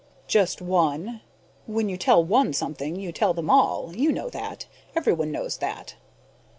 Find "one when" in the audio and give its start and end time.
0.63-1.87